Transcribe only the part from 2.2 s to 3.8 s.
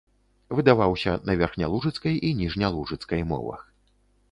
і ніжнялужыцкай мовах.